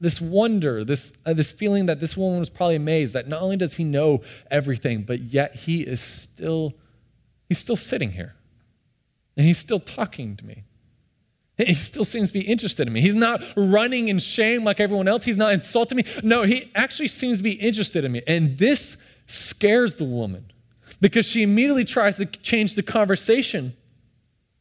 [0.00, 3.56] this wonder, this, uh, this feeling that this woman was probably amazed that not only
[3.56, 6.74] does he know everything, but yet he is still,
[7.48, 8.34] he's still sitting here.
[9.36, 10.64] And he's still talking to me.
[11.66, 13.00] He still seems to be interested in me.
[13.00, 15.24] He's not running in shame like everyone else.
[15.24, 16.04] He's not insulting me.
[16.22, 18.22] No, he actually seems to be interested in me.
[18.26, 20.52] And this scares the woman
[21.00, 23.74] because she immediately tries to change the conversation.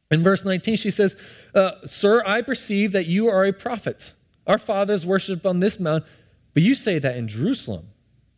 [0.09, 1.15] In verse 19, she says,
[1.55, 4.13] uh, Sir, I perceive that you are a prophet.
[4.47, 6.03] Our fathers worshiped on this mount,
[6.53, 7.87] but you say that in Jerusalem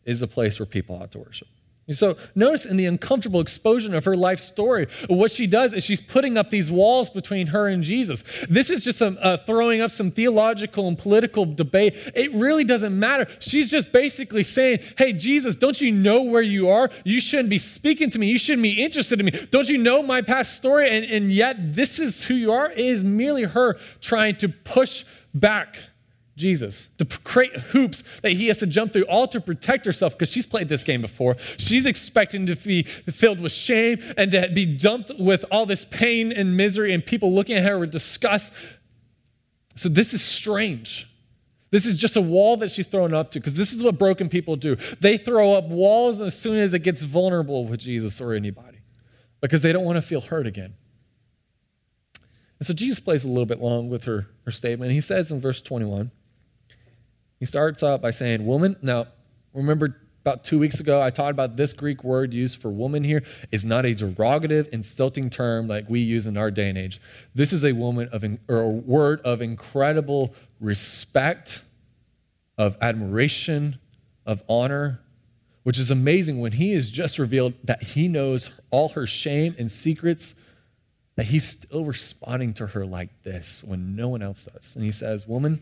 [0.05, 1.47] is the place where people ought to worship.
[1.91, 5.99] So notice in the uncomfortable exposure of her life story, what she does is she's
[5.99, 8.23] putting up these walls between her and Jesus.
[8.49, 11.95] This is just some, uh, throwing up some theological and political debate.
[12.15, 13.27] It really doesn't matter.
[13.39, 16.89] She's just basically saying, hey, Jesus, don't you know where you are?
[17.03, 18.27] You shouldn't be speaking to me.
[18.27, 19.31] You shouldn't be interested in me.
[19.51, 20.89] Don't you know my past story?
[20.89, 22.71] And, and yet this is who you are.
[22.71, 25.75] It is merely her trying to push back
[26.35, 30.31] Jesus, to create hoops that he has to jump through, all to protect herself because
[30.31, 31.37] she's played this game before.
[31.57, 36.31] She's expecting to be filled with shame and to be dumped with all this pain
[36.31, 38.53] and misery and people looking at her with disgust.
[39.75, 41.07] So, this is strange.
[41.69, 44.29] This is just a wall that she's thrown up to because this is what broken
[44.29, 44.75] people do.
[45.01, 48.79] They throw up walls as soon as it gets vulnerable with Jesus or anybody
[49.41, 50.75] because they don't want to feel hurt again.
[52.59, 54.91] And so Jesus plays a little bit long with her, her statement.
[54.91, 56.11] He says in verse 21,
[57.43, 58.77] he starts out by saying, Woman.
[58.81, 59.07] Now,
[59.53, 63.21] remember about two weeks ago, I talked about this Greek word used for woman here
[63.51, 67.01] is not a derogative, insulting term like we use in our day and age.
[67.35, 71.63] This is a woman of, or a word of incredible respect,
[72.57, 73.77] of admiration,
[74.25, 75.01] of honor,
[75.63, 79.69] which is amazing when he has just revealed that he knows all her shame and
[79.69, 80.35] secrets,
[81.17, 84.77] that he's still responding to her like this when no one else does.
[84.77, 85.61] And he says, Woman,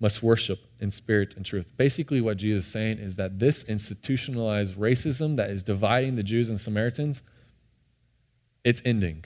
[0.00, 1.72] must worship in spirit and truth.
[1.76, 6.48] Basically, what Jesus is saying is that this institutionalized racism that is dividing the Jews
[6.48, 7.22] and Samaritans,
[8.64, 9.24] it's ending.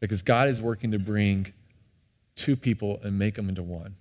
[0.00, 1.52] Because God is working to bring
[2.34, 3.96] two people and make them into one.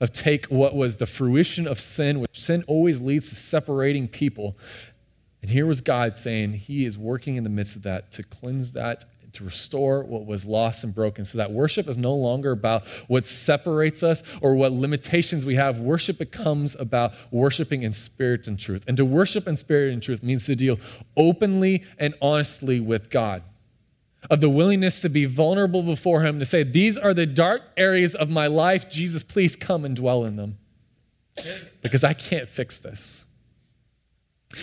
[0.00, 4.58] Of take what was the fruition of sin, which sin always leads to separating people.
[5.40, 8.72] And here was God saying he is working in the midst of that to cleanse
[8.72, 9.04] that
[9.36, 13.26] to restore what was lost and broken so that worship is no longer about what
[13.26, 15.78] separates us or what limitations we have.
[15.78, 18.84] Worship becomes about worshiping in spirit and truth.
[18.88, 20.78] And to worship in spirit and truth means to deal
[21.16, 23.42] openly and honestly with God.
[24.28, 28.14] Of the willingness to be vulnerable before Him, to say, These are the dark areas
[28.14, 28.90] of my life.
[28.90, 30.58] Jesus, please come and dwell in them.
[31.82, 33.25] Because I can't fix this.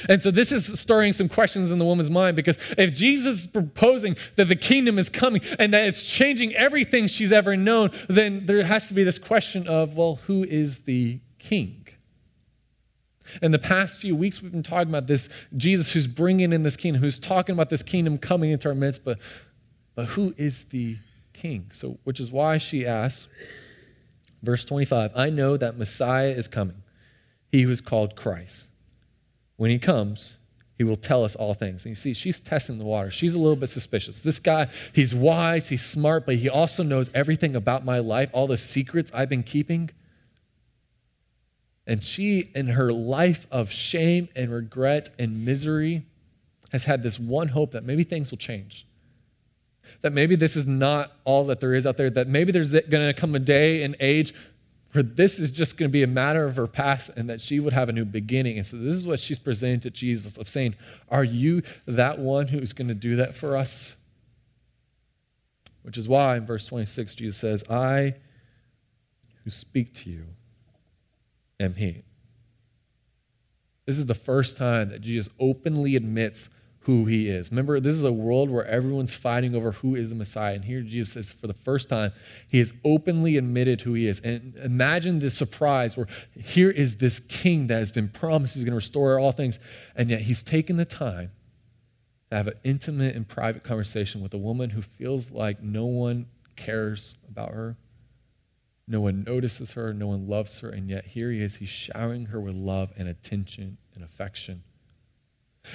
[0.09, 3.47] And so this is stirring some questions in the woman's mind because if Jesus is
[3.47, 8.45] proposing that the kingdom is coming and that it's changing everything she's ever known, then
[8.45, 11.87] there has to be this question of, well, who is the king?
[13.41, 16.77] In the past few weeks, we've been talking about this Jesus who's bringing in this
[16.77, 19.17] kingdom, who's talking about this kingdom coming into our midst, but,
[19.95, 20.97] but who is the
[21.31, 21.67] king?
[21.71, 23.27] So, which is why she asks,
[24.41, 26.83] verse 25, I know that Messiah is coming,
[27.51, 28.69] he who is called Christ.
[29.57, 30.37] When he comes,
[30.77, 31.85] he will tell us all things.
[31.85, 33.11] And you see, she's testing the water.
[33.11, 34.23] She's a little bit suspicious.
[34.23, 38.47] This guy, he's wise, he's smart, but he also knows everything about my life, all
[38.47, 39.91] the secrets I've been keeping.
[41.85, 46.03] And she, in her life of shame and regret and misery,
[46.71, 48.87] has had this one hope that maybe things will change.
[50.01, 53.07] That maybe this is not all that there is out there, that maybe there's going
[53.07, 54.33] to come a day and age
[54.93, 57.59] for this is just going to be a matter of her past and that she
[57.59, 58.57] would have a new beginning.
[58.57, 60.75] And so this is what she's presenting to Jesus of saying,
[61.09, 63.95] Are you that one who's going to do that for us?
[65.81, 68.13] Which is why in verse 26, Jesus says, I
[69.43, 70.25] who speak to you
[71.59, 72.03] am he.
[73.87, 76.49] This is the first time that Jesus openly admits
[76.83, 77.49] who he is.
[77.49, 80.55] Remember, this is a world where everyone's fighting over who is the Messiah.
[80.55, 82.11] And here Jesus says, for the first time,
[82.51, 84.19] he has openly admitted who he is.
[84.19, 88.71] And imagine the surprise where here is this king that has been promised he's going
[88.71, 89.59] to restore all things.
[89.95, 91.31] And yet he's taken the time
[92.29, 96.25] to have an intimate and private conversation with a woman who feels like no one
[96.57, 97.77] cares about her.
[98.85, 101.55] No one notices her, no one loves her, and yet here he is.
[101.55, 104.63] He's showering her with love and attention and affection.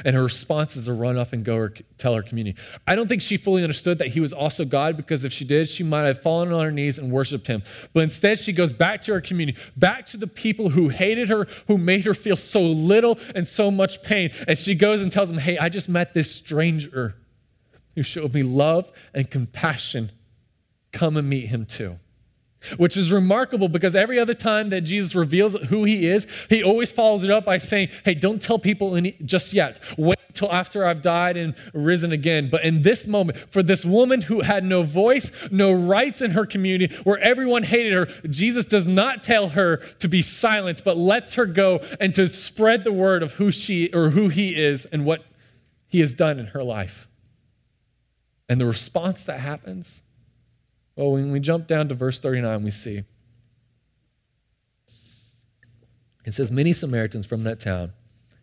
[0.05, 2.61] And her response is to run off and go tell her community.
[2.87, 5.68] I don't think she fully understood that he was also God because if she did,
[5.68, 7.62] she might have fallen on her knees and worshiped him.
[7.94, 11.46] But instead, she goes back to her community, back to the people who hated her,
[11.66, 14.31] who made her feel so little and so much pain.
[14.46, 17.16] And she goes and tells them, Hey, I just met this stranger
[17.94, 20.12] who showed me love and compassion.
[20.92, 21.98] Come and meet him too
[22.77, 26.92] which is remarkable because every other time that Jesus reveals who he is, he always
[26.92, 29.81] follows it up by saying, Hey, don't tell people any, just yet.
[29.97, 32.49] Wait until after I've died and risen again.
[32.51, 36.47] But in this moment, for this woman who had no voice, no rights in her
[36.47, 41.35] community, where everyone hated her, Jesus does not tell her to be silent, but lets
[41.35, 45.05] her go and to spread the word of who she or who he is and
[45.05, 45.25] what
[45.88, 47.09] he has done in her life.
[48.49, 50.03] And the response that happens
[50.99, 53.05] well, when we jump down to verse 39, we see
[56.25, 57.93] it says, Many Samaritans from that town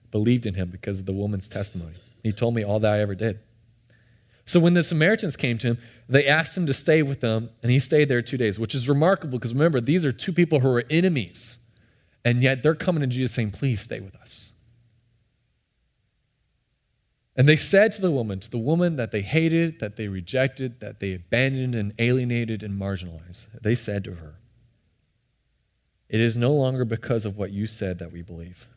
[0.10, 1.96] believed in him because of the woman's testimony.
[2.24, 3.40] He told me all that I ever did.
[4.46, 7.72] So when the Samaritans came to him, they asked him to stay with them, and
[7.72, 10.70] he stayed there two days, which is remarkable because remember, these are two people who
[10.70, 11.58] are enemies,
[12.24, 14.54] and yet they're coming to Jesus saying, Please stay with us.
[17.36, 20.80] And they said to the woman, to the woman that they hated, that they rejected,
[20.80, 24.36] that they abandoned and alienated and marginalized, they said to her,
[26.08, 28.68] It is no longer because of what you said that we believe,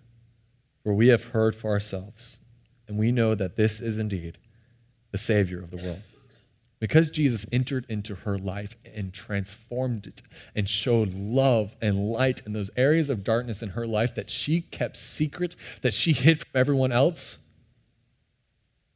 [0.82, 2.40] for we have heard for ourselves,
[2.88, 4.38] and we know that this is indeed
[5.12, 6.02] the Savior of the world.
[6.80, 10.22] Because Jesus entered into her life and transformed it
[10.54, 14.60] and showed love and light in those areas of darkness in her life that she
[14.60, 17.44] kept secret, that she hid from everyone else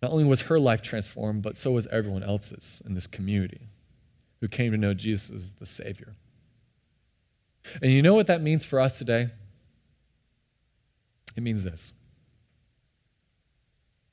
[0.03, 3.69] not only was her life transformed, but so was everyone else's in this community
[4.41, 6.17] who came to know Jesus as the Savior.
[7.81, 9.29] And you know what that means for us today?
[11.37, 11.93] It means this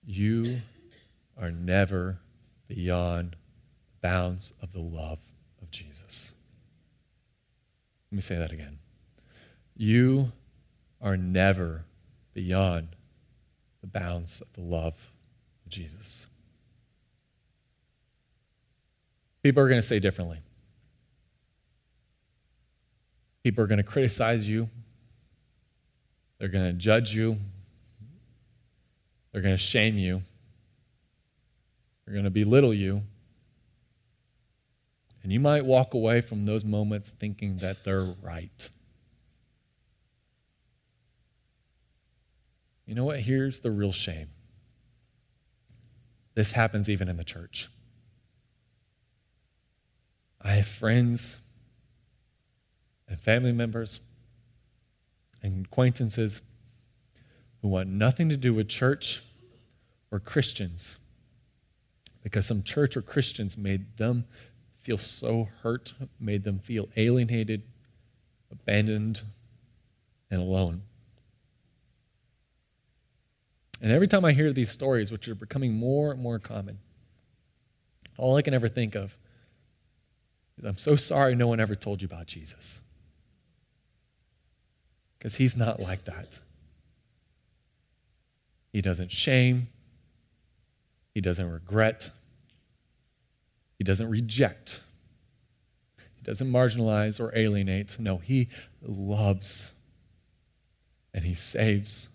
[0.05, 0.59] You
[1.35, 2.19] are never
[2.67, 3.35] beyond
[4.01, 5.19] bounds of the love
[5.59, 6.33] of Jesus.
[8.11, 8.77] Let me say that again.
[9.75, 10.31] You
[11.01, 11.85] are never
[12.33, 12.89] beyond
[13.81, 15.11] the bounds of the love
[15.69, 16.27] Jesus.
[19.43, 20.39] People are going to say differently.
[23.43, 24.69] People are going to criticize you.
[26.37, 27.37] They're going to judge you.
[29.31, 30.21] They're going to shame you.
[32.05, 33.03] They're going to belittle you.
[35.23, 38.69] And you might walk away from those moments thinking that they're right.
[42.85, 43.19] You know what?
[43.19, 44.29] Here's the real shame.
[46.39, 47.67] This happens even in the church.
[50.41, 51.37] I have friends
[53.09, 53.99] and family members
[55.43, 56.39] and acquaintances
[57.61, 59.21] who want nothing to do with church
[60.11, 60.97] or Christians
[62.23, 64.23] because some church or Christians made them
[64.81, 67.63] feel so hurt, made them feel alienated,
[68.49, 69.23] abandoned,
[70.31, 70.83] and alone.
[73.81, 76.79] And every time I hear these stories, which are becoming more and more common,
[78.17, 79.17] all I can ever think of
[80.57, 82.81] is I'm so sorry no one ever told you about Jesus.
[85.17, 86.39] Because he's not like that.
[88.71, 89.67] He doesn't shame,
[91.13, 92.11] he doesn't regret,
[93.77, 94.79] he doesn't reject,
[96.15, 97.97] he doesn't marginalize or alienate.
[97.99, 98.49] No, he
[98.81, 99.71] loves
[101.13, 102.09] and he saves.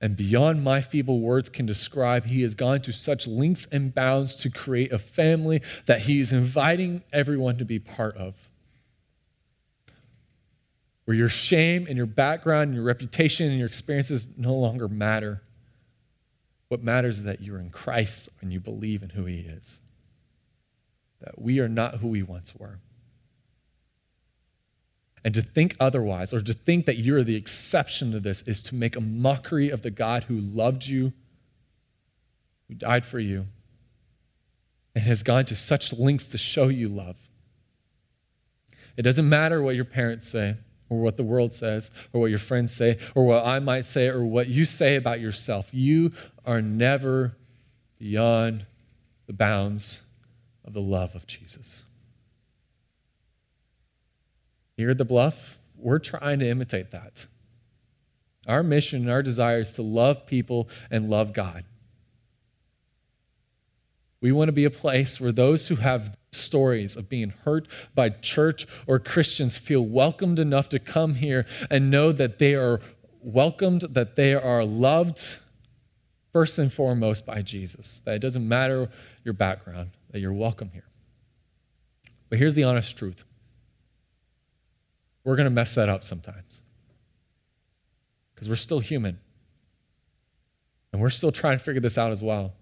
[0.00, 4.34] And beyond my feeble words can describe, he has gone to such lengths and bounds
[4.36, 8.50] to create a family that he is inviting everyone to be part of.
[11.06, 15.42] Where your shame and your background and your reputation and your experiences no longer matter.
[16.68, 19.80] What matters is that you're in Christ and you believe in who he is
[21.20, 22.78] that we are not who we once were.
[25.26, 28.76] And to think otherwise, or to think that you're the exception to this, is to
[28.76, 31.12] make a mockery of the God who loved you,
[32.68, 33.46] who died for you,
[34.94, 37.16] and has gone to such lengths to show you love.
[38.96, 40.58] It doesn't matter what your parents say,
[40.88, 44.06] or what the world says, or what your friends say, or what I might say,
[44.06, 45.70] or what you say about yourself.
[45.72, 46.12] You
[46.44, 47.36] are never
[47.98, 48.64] beyond
[49.26, 50.02] the bounds
[50.64, 51.84] of the love of Jesus.
[54.76, 57.26] Here at the Bluff, we're trying to imitate that.
[58.46, 61.64] Our mission and our desire is to love people and love God.
[64.20, 68.10] We want to be a place where those who have stories of being hurt by
[68.10, 72.80] church or Christians feel welcomed enough to come here and know that they are
[73.20, 75.38] welcomed, that they are loved
[76.32, 78.00] first and foremost by Jesus.
[78.00, 78.90] That it doesn't matter
[79.24, 80.86] your background, that you're welcome here.
[82.28, 83.24] But here's the honest truth
[85.26, 86.62] we're going to mess that up sometimes
[88.32, 89.18] because we're still human.
[90.92, 92.54] And we're still trying to figure this out as well.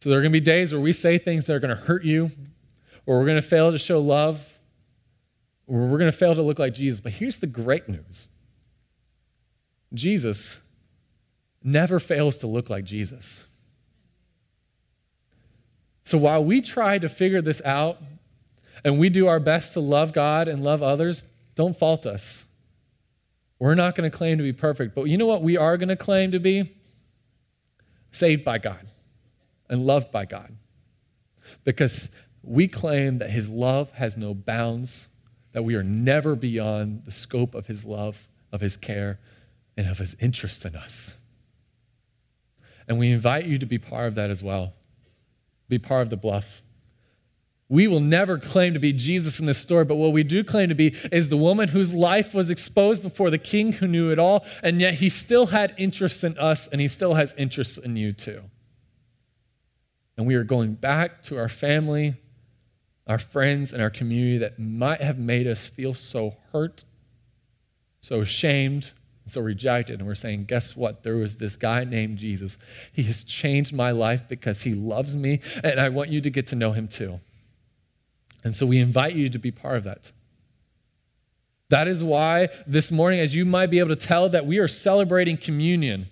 [0.00, 1.80] So there are going to be days where we say things that are going to
[1.80, 2.30] hurt you,
[3.06, 4.58] or we're going to fail to show love,
[5.68, 7.00] or we're going to fail to look like Jesus.
[7.00, 8.26] But here's the great news
[9.94, 10.60] Jesus
[11.62, 13.46] never fails to look like Jesus.
[16.02, 18.02] So while we try to figure this out
[18.86, 21.24] and we do our best to love God and love others,
[21.56, 22.44] don't fault us.
[23.58, 25.88] We're not going to claim to be perfect, but you know what we are going
[25.88, 26.72] to claim to be?
[28.12, 28.86] Saved by God
[29.68, 30.54] and loved by God.
[31.64, 32.10] Because
[32.44, 35.08] we claim that His love has no bounds,
[35.50, 39.18] that we are never beyond the scope of His love, of His care,
[39.76, 41.16] and of His interest in us.
[42.86, 44.74] And we invite you to be part of that as well
[45.68, 46.62] be part of the bluff.
[47.68, 50.68] We will never claim to be Jesus in this story, but what we do claim
[50.68, 54.20] to be is the woman whose life was exposed before the king who knew it
[54.20, 57.96] all, and yet he still had interest in us, and he still has interest in
[57.96, 58.42] you too.
[60.16, 62.14] And we are going back to our family,
[63.08, 66.84] our friends, and our community that might have made us feel so hurt,
[68.00, 68.92] so ashamed,
[69.26, 69.98] so rejected.
[69.98, 71.02] And we're saying, guess what?
[71.02, 72.58] There was this guy named Jesus.
[72.92, 76.46] He has changed my life because he loves me, and I want you to get
[76.48, 77.18] to know him too.
[78.46, 80.12] And so we invite you to be part of that.
[81.68, 84.68] That is why this morning, as you might be able to tell, that we are
[84.68, 86.06] celebrating communion.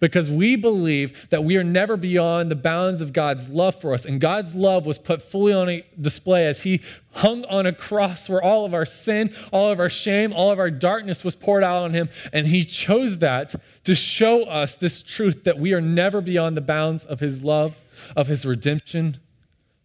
[0.00, 4.04] because we believe that we are never beyond the bounds of God's love for us.
[4.04, 6.80] And God's love was put fully on display as He
[7.12, 10.58] hung on a cross where all of our sin, all of our shame, all of
[10.58, 12.08] our darkness was poured out on Him.
[12.32, 13.54] And He chose that
[13.84, 17.80] to show us this truth that we are never beyond the bounds of His love,
[18.14, 19.18] of His redemption,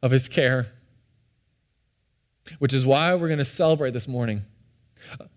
[0.02, 0.68] of His care.
[2.60, 4.44] Which is why we're going to celebrate this morning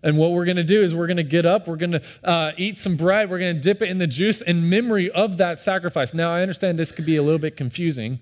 [0.03, 2.01] and what we're going to do is we're going to get up, we're going to
[2.23, 5.37] uh, eat some bread, we're going to dip it in the juice in memory of
[5.37, 6.13] that sacrifice.
[6.13, 8.19] Now, I understand this could be a little bit confusing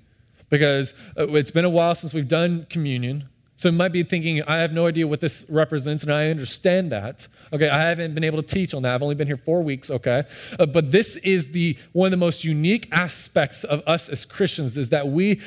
[0.49, 3.29] because uh, it's been a while since we've done communion.
[3.55, 6.91] So you might be thinking, I have no idea what this represents, and I understand
[6.91, 7.27] that.
[7.53, 8.95] Okay, I haven't been able to teach on that.
[8.95, 10.23] I've only been here four weeks, okay?
[10.59, 14.75] Uh, but this is the one of the most unique aspects of us as Christians
[14.75, 15.39] is that we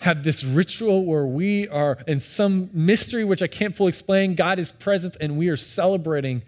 [0.00, 4.34] have this ritual where we are in some mystery which I can't fully explain.
[4.34, 6.42] God is present and we are celebrating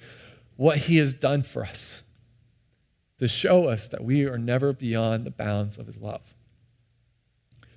[0.57, 2.03] what He has done for us
[3.18, 6.34] to show us that we are never beyond the bounds of His love.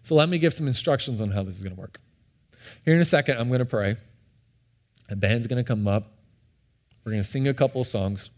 [0.02, 2.00] So let me give some instructions on how this is going to work.
[2.86, 3.98] Here in a second, I'm going to pray.
[5.10, 6.14] A band's going to come up.
[7.04, 8.30] We're going to sing a couple of songs.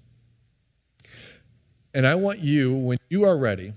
[1.94, 3.74] And I want you, when you are ready,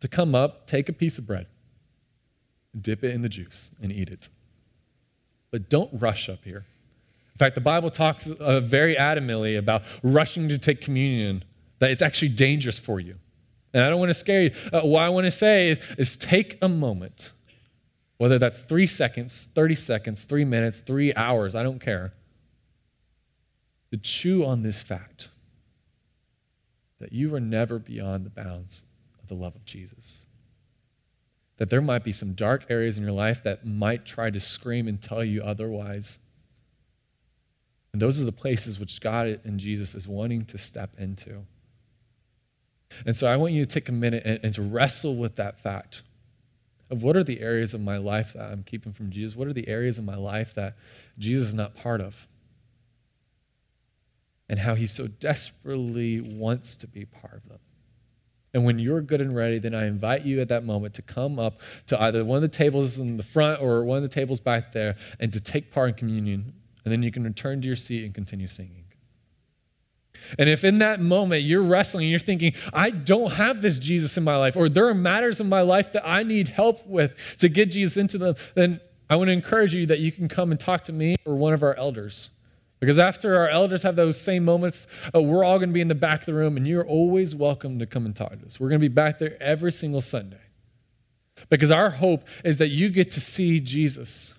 [0.00, 1.46] to come up, take a piece of bread
[2.78, 4.28] dip it in the juice, and eat it.
[5.50, 6.66] But don't rush up here.
[7.34, 11.44] In fact, the Bible talks uh, very adamantly about rushing to take communion,
[11.78, 13.14] that it's actually dangerous for you.
[13.72, 14.50] And I don't want to scare you.
[14.72, 17.30] Uh, what I want to say is, is take a moment,
[18.16, 22.12] whether that's three seconds, 30 seconds, three minutes, three hours, I don't care,
[23.92, 25.28] to chew on this fact
[26.98, 28.84] that you are never beyond the bounds
[29.22, 30.26] of the love of Jesus
[31.58, 34.88] that there might be some dark areas in your life that might try to scream
[34.88, 36.20] and tell you otherwise.
[37.92, 41.44] And those are the places which God and Jesus is wanting to step into.
[43.04, 45.58] And so I want you to take a minute and, and, to wrestle with that
[45.58, 46.02] fact
[46.90, 49.36] of what are the areas of my life that I'm keeping from Jesus?
[49.36, 50.76] What are the areas of my life that
[51.18, 52.26] Jesus is not part of?
[54.48, 57.58] And how he so desperately wants to be part of them.
[58.58, 61.38] And when you're good and ready, then I invite you at that moment to come
[61.38, 64.40] up to either one of the tables in the front or one of the tables
[64.40, 66.54] back there and to take part in communion.
[66.84, 68.86] And then you can return to your seat and continue singing.
[70.40, 74.16] And if in that moment you're wrestling and you're thinking, I don't have this Jesus
[74.16, 77.36] in my life, or there are matters in my life that I need help with
[77.38, 80.50] to get Jesus into them, then I want to encourage you that you can come
[80.50, 82.30] and talk to me or one of our elders.
[82.80, 85.88] Because after our elders have those same moments, uh, we're all going to be in
[85.88, 88.60] the back of the room, and you're always welcome to come and talk to us.
[88.60, 90.40] We're going to be back there every single Sunday.
[91.48, 94.38] Because our hope is that you get to see Jesus,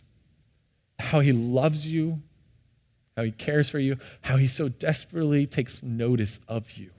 [0.99, 2.21] how he loves you,
[3.17, 6.91] how he cares for you, how he so desperately takes notice of you,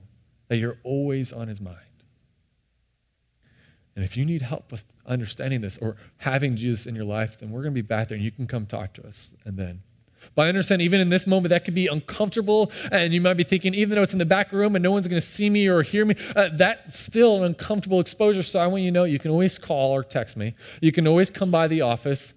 [0.48, 1.76] that you're always on his mind.
[3.96, 7.50] And if you need help with understanding this or having Jesus in your life, then
[7.50, 9.34] we're going to be back there and you can come talk to us.
[9.44, 9.82] And then
[10.34, 13.44] but I understand even in this moment that could be uncomfortable, and you might be
[13.44, 15.68] thinking, even though it's in the back room and no one's going to see me
[15.68, 18.42] or hear me, uh, that's still an uncomfortable exposure.
[18.42, 20.54] So I want you to know you can always call or text me.
[20.80, 22.34] You can always come by the office.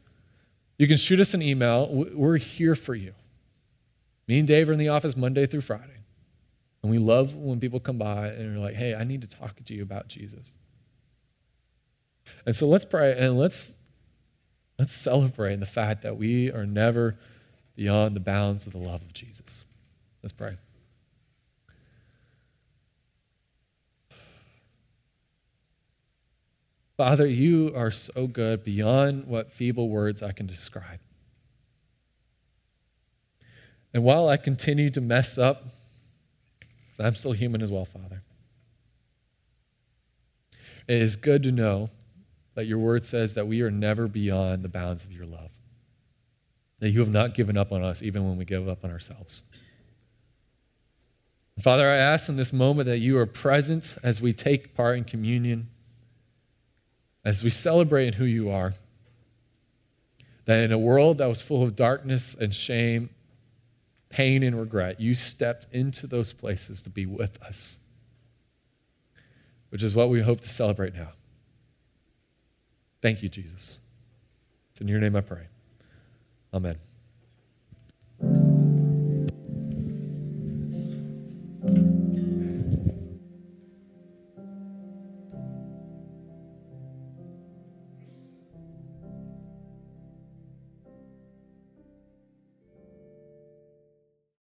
[0.78, 1.88] You can shoot us an email.
[1.92, 3.14] We're here for you.
[4.28, 5.94] Me and Dave are in the office Monday through Friday.
[6.82, 9.56] And we love when people come by and are like, hey, I need to talk
[9.64, 10.58] to you about Jesus.
[12.46, 13.78] And so let's pray and let's
[14.80, 17.18] let's celebrate the fact that we are never
[17.76, 19.66] beyond the bounds of the love of Jesus.
[20.22, 20.58] Let's pray.
[26.96, 31.00] Father, you are so good beyond what feeble words I can describe.
[33.94, 35.66] And while I continue to mess up,
[37.00, 38.22] I'm still human as well, Father,
[40.88, 41.90] it is good to know
[42.54, 45.50] that your word says that we are never beyond the bounds of your love
[46.84, 49.44] that you have not given up on us even when we give up on ourselves.
[51.62, 55.06] Father, I ask in this moment that you are present as we take part in
[55.06, 55.70] communion,
[57.24, 58.74] as we celebrate in who you are.
[60.44, 63.12] That in a world that was full of darkness and shame,
[64.10, 67.80] pain and regret, you stepped into those places to be with us,
[69.70, 71.12] which is what we hope to celebrate now.
[73.02, 73.80] Thank you, Jesus.
[74.72, 75.48] It's in your name I pray.
[76.54, 76.93] Amen.